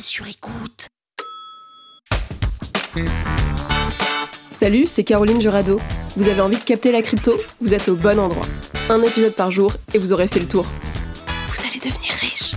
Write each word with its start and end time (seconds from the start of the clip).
Sur 0.00 0.26
écoute. 0.26 0.88
Salut, 4.50 4.86
c'est 4.86 5.04
Caroline 5.04 5.40
Jurado. 5.40 5.80
Vous 6.16 6.28
avez 6.28 6.40
envie 6.40 6.56
de 6.56 6.62
capter 6.62 6.92
la 6.92 7.02
crypto? 7.02 7.34
Vous 7.60 7.74
êtes 7.74 7.88
au 7.88 7.96
bon 7.96 8.18
endroit. 8.18 8.46
Un 8.88 9.02
épisode 9.02 9.34
par 9.34 9.50
jour 9.50 9.72
et 9.94 9.98
vous 9.98 10.12
aurez 10.12 10.28
fait 10.28 10.40
le 10.40 10.46
tour. 10.46 10.64
Vous 11.48 11.60
allez 11.66 11.80
devenir 11.80 12.12
riche. 12.20 12.54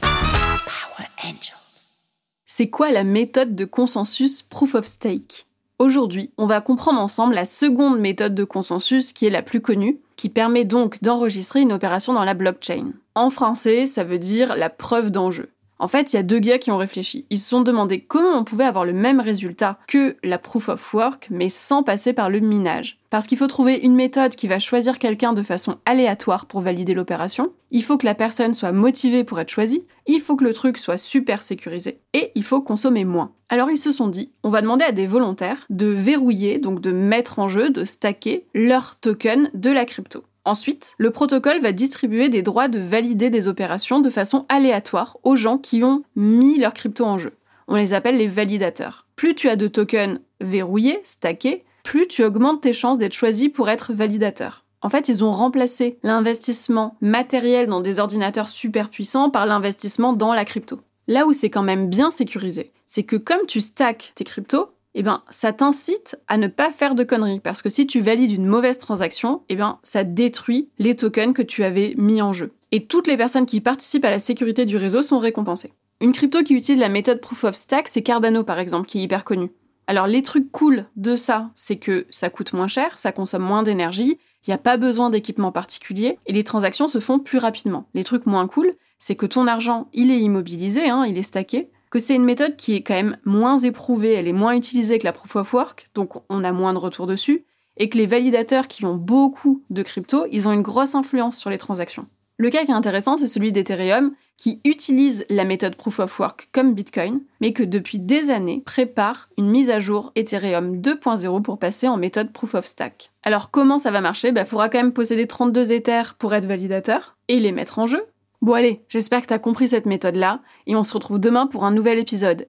Power 0.00 1.08
Angels. 1.24 1.98
C'est 2.46 2.68
quoi 2.68 2.90
la 2.90 3.04
méthode 3.04 3.54
de 3.54 3.64
consensus 3.64 4.42
Proof 4.42 4.74
of 4.74 4.84
Stake? 4.84 5.46
Aujourd'hui, 5.78 6.30
on 6.36 6.46
va 6.46 6.60
comprendre 6.60 7.00
ensemble 7.00 7.34
la 7.34 7.44
seconde 7.44 7.98
méthode 7.98 8.34
de 8.34 8.44
consensus 8.44 9.12
qui 9.12 9.26
est 9.26 9.30
la 9.30 9.42
plus 9.42 9.60
connue, 9.60 9.98
qui 10.16 10.28
permet 10.28 10.64
donc 10.64 11.02
d'enregistrer 11.02 11.60
une 11.60 11.72
opération 11.72 12.12
dans 12.12 12.24
la 12.24 12.34
blockchain. 12.34 12.92
En 13.14 13.30
français, 13.30 13.86
ça 13.86 14.04
veut 14.04 14.18
dire 14.18 14.56
la 14.56 14.70
preuve 14.70 15.10
d'enjeu. 15.10 15.48
En 15.82 15.88
fait, 15.88 16.12
il 16.12 16.16
y 16.16 16.18
a 16.20 16.22
deux 16.22 16.38
gars 16.38 16.60
qui 16.60 16.70
ont 16.70 16.76
réfléchi. 16.76 17.26
Ils 17.28 17.40
se 17.40 17.48
sont 17.48 17.62
demandé 17.62 17.98
comment 17.98 18.38
on 18.38 18.44
pouvait 18.44 18.62
avoir 18.62 18.84
le 18.84 18.92
même 18.92 19.18
résultat 19.18 19.80
que 19.88 20.16
la 20.22 20.38
proof 20.38 20.68
of 20.68 20.94
work, 20.94 21.26
mais 21.28 21.48
sans 21.48 21.82
passer 21.82 22.12
par 22.12 22.30
le 22.30 22.38
minage. 22.38 23.00
Parce 23.10 23.26
qu'il 23.26 23.36
faut 23.36 23.48
trouver 23.48 23.78
une 23.78 23.96
méthode 23.96 24.36
qui 24.36 24.46
va 24.46 24.60
choisir 24.60 25.00
quelqu'un 25.00 25.32
de 25.32 25.42
façon 25.42 25.78
aléatoire 25.84 26.46
pour 26.46 26.60
valider 26.60 26.94
l'opération. 26.94 27.52
Il 27.72 27.82
faut 27.82 27.98
que 27.98 28.06
la 28.06 28.14
personne 28.14 28.54
soit 28.54 28.70
motivée 28.70 29.24
pour 29.24 29.40
être 29.40 29.50
choisie. 29.50 29.84
Il 30.06 30.20
faut 30.20 30.36
que 30.36 30.44
le 30.44 30.54
truc 30.54 30.78
soit 30.78 30.98
super 30.98 31.42
sécurisé. 31.42 31.98
Et 32.14 32.30
il 32.36 32.44
faut 32.44 32.60
consommer 32.60 33.04
moins. 33.04 33.32
Alors 33.48 33.68
ils 33.68 33.76
se 33.76 33.90
sont 33.90 34.06
dit, 34.06 34.32
on 34.44 34.50
va 34.50 34.62
demander 34.62 34.84
à 34.84 34.92
des 34.92 35.08
volontaires 35.08 35.66
de 35.68 35.86
verrouiller, 35.86 36.60
donc 36.60 36.80
de 36.80 36.92
mettre 36.92 37.40
en 37.40 37.48
jeu, 37.48 37.70
de 37.70 37.84
stacker 37.84 38.46
leur 38.54 39.00
token 39.00 39.50
de 39.52 39.70
la 39.72 39.84
crypto. 39.84 40.22
Ensuite, 40.44 40.94
le 40.98 41.10
protocole 41.10 41.60
va 41.60 41.72
distribuer 41.72 42.28
des 42.28 42.42
droits 42.42 42.68
de 42.68 42.80
valider 42.80 43.30
des 43.30 43.46
opérations 43.46 44.00
de 44.00 44.10
façon 44.10 44.44
aléatoire 44.48 45.16
aux 45.22 45.36
gens 45.36 45.58
qui 45.58 45.84
ont 45.84 46.02
mis 46.16 46.58
leur 46.58 46.74
crypto 46.74 47.04
en 47.04 47.16
jeu. 47.16 47.32
On 47.68 47.76
les 47.76 47.94
appelle 47.94 48.16
les 48.16 48.26
validateurs. 48.26 49.06
Plus 49.14 49.34
tu 49.36 49.48
as 49.48 49.56
de 49.56 49.68
tokens 49.68 50.20
verrouillés, 50.40 51.00
stackés, 51.04 51.64
plus 51.84 52.08
tu 52.08 52.24
augmentes 52.24 52.62
tes 52.62 52.72
chances 52.72 52.98
d'être 52.98 53.12
choisi 53.12 53.48
pour 53.48 53.68
être 53.68 53.92
validateur. 53.92 54.64
En 54.80 54.88
fait, 54.88 55.08
ils 55.08 55.22
ont 55.22 55.30
remplacé 55.30 55.98
l'investissement 56.02 56.96
matériel 57.00 57.68
dans 57.68 57.80
des 57.80 58.00
ordinateurs 58.00 58.48
super 58.48 58.90
puissants 58.90 59.30
par 59.30 59.46
l'investissement 59.46 60.12
dans 60.12 60.34
la 60.34 60.44
crypto. 60.44 60.80
Là 61.06 61.26
où 61.26 61.32
c'est 61.32 61.50
quand 61.50 61.62
même 61.62 61.88
bien 61.88 62.10
sécurisé, 62.10 62.72
c'est 62.84 63.04
que 63.04 63.16
comme 63.16 63.46
tu 63.46 63.60
stacks 63.60 64.12
tes 64.16 64.24
cryptos, 64.24 64.71
eh 64.94 65.02
ben, 65.02 65.22
ça 65.30 65.52
t'incite 65.52 66.16
à 66.28 66.36
ne 66.36 66.48
pas 66.48 66.70
faire 66.70 66.94
de 66.94 67.04
conneries. 67.04 67.40
Parce 67.40 67.62
que 67.62 67.68
si 67.68 67.86
tu 67.86 68.00
valides 68.00 68.32
une 68.32 68.46
mauvaise 68.46 68.78
transaction, 68.78 69.42
eh 69.48 69.56
bien, 69.56 69.78
ça 69.82 70.04
détruit 70.04 70.70
les 70.78 70.96
tokens 70.96 71.34
que 71.34 71.42
tu 71.42 71.64
avais 71.64 71.94
mis 71.96 72.20
en 72.22 72.32
jeu. 72.32 72.52
Et 72.72 72.86
toutes 72.86 73.06
les 73.06 73.16
personnes 73.16 73.46
qui 73.46 73.60
participent 73.60 74.04
à 74.04 74.10
la 74.10 74.18
sécurité 74.18 74.64
du 74.64 74.76
réseau 74.76 75.02
sont 75.02 75.18
récompensées. 75.18 75.72
Une 76.00 76.12
crypto 76.12 76.42
qui 76.42 76.54
utilise 76.54 76.80
la 76.80 76.88
méthode 76.88 77.20
Proof 77.20 77.44
of 77.44 77.54
Stack, 77.54 77.88
c'est 77.88 78.02
Cardano 78.02 78.44
par 78.44 78.58
exemple, 78.58 78.86
qui 78.86 78.98
est 78.98 79.02
hyper 79.02 79.24
connu. 79.24 79.50
Alors 79.86 80.06
les 80.06 80.22
trucs 80.22 80.50
cool 80.50 80.86
de 80.96 81.16
ça, 81.16 81.50
c'est 81.54 81.76
que 81.76 82.06
ça 82.10 82.30
coûte 82.30 82.52
moins 82.52 82.68
cher, 82.68 82.98
ça 82.98 83.12
consomme 83.12 83.42
moins 83.42 83.62
d'énergie, 83.62 84.18
il 84.46 84.50
n'y 84.50 84.54
a 84.54 84.58
pas 84.58 84.76
besoin 84.76 85.10
d'équipement 85.10 85.52
particulier 85.52 86.18
et 86.26 86.32
les 86.32 86.44
transactions 86.44 86.88
se 86.88 86.98
font 86.98 87.18
plus 87.18 87.38
rapidement. 87.38 87.88
Les 87.94 88.04
trucs 88.04 88.26
moins 88.26 88.46
cool, 88.46 88.74
c'est 88.98 89.16
que 89.16 89.26
ton 89.26 89.46
argent, 89.46 89.88
il 89.92 90.10
est 90.10 90.20
immobilisé, 90.20 90.88
hein, 90.88 91.04
il 91.06 91.18
est 91.18 91.22
stacké, 91.22 91.70
que 91.92 91.98
c'est 91.98 92.16
une 92.16 92.24
méthode 92.24 92.56
qui 92.56 92.74
est 92.74 92.82
quand 92.82 92.94
même 92.94 93.18
moins 93.26 93.58
éprouvée, 93.58 94.14
elle 94.14 94.26
est 94.26 94.32
moins 94.32 94.56
utilisée 94.56 94.98
que 94.98 95.04
la 95.04 95.12
proof 95.12 95.36
of 95.36 95.52
work, 95.52 95.90
donc 95.94 96.14
on 96.30 96.42
a 96.42 96.50
moins 96.50 96.72
de 96.72 96.78
retours 96.78 97.06
dessus, 97.06 97.44
et 97.76 97.90
que 97.90 97.98
les 97.98 98.06
validateurs 98.06 98.66
qui 98.66 98.86
ont 98.86 98.96
beaucoup 98.96 99.62
de 99.68 99.82
crypto, 99.82 100.24
ils 100.32 100.48
ont 100.48 100.52
une 100.52 100.62
grosse 100.62 100.94
influence 100.94 101.36
sur 101.36 101.50
les 101.50 101.58
transactions. 101.58 102.06
Le 102.38 102.48
cas 102.48 102.64
qui 102.64 102.70
est 102.70 102.74
intéressant, 102.74 103.18
c'est 103.18 103.26
celui 103.26 103.52
d'Ethereum, 103.52 104.12
qui 104.38 104.62
utilise 104.64 105.26
la 105.28 105.44
méthode 105.44 105.76
Proof 105.76 105.98
of 105.98 106.18
Work 106.18 106.48
comme 106.50 106.72
Bitcoin, 106.72 107.20
mais 107.42 107.52
que 107.52 107.62
depuis 107.62 107.98
des 107.98 108.30
années 108.30 108.62
prépare 108.64 109.28
une 109.36 109.50
mise 109.50 109.68
à 109.68 109.78
jour 109.78 110.12
Ethereum 110.16 110.80
2.0 110.80 111.42
pour 111.42 111.58
passer 111.58 111.88
en 111.88 111.98
méthode 111.98 112.32
Proof 112.32 112.54
of 112.54 112.64
Stack. 112.64 113.12
Alors 113.22 113.50
comment 113.50 113.78
ça 113.78 113.90
va 113.90 114.00
marcher? 114.00 114.28
Il 114.28 114.34
bah, 114.34 114.46
faudra 114.46 114.70
quand 114.70 114.78
même 114.78 114.94
posséder 114.94 115.26
32 115.26 115.72
Ethers 115.72 116.14
pour 116.14 116.34
être 116.34 116.46
validateur 116.46 117.18
et 117.28 117.38
les 117.38 117.52
mettre 117.52 117.78
en 117.78 117.86
jeu. 117.86 118.02
Bon 118.42 118.54
allez, 118.54 118.84
j'espère 118.88 119.22
que 119.22 119.28
t'as 119.28 119.38
compris 119.38 119.68
cette 119.68 119.86
méthode-là, 119.86 120.40
et 120.66 120.74
on 120.74 120.82
se 120.82 120.94
retrouve 120.94 121.20
demain 121.20 121.46
pour 121.46 121.64
un 121.64 121.70
nouvel 121.70 122.00
épisode. 122.00 122.48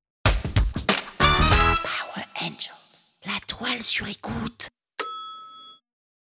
Power 1.19 2.25
Angels. 2.41 3.19
La 3.27 3.39
toile 3.45 3.83
sur 3.83 4.07
écoute. 4.07 4.69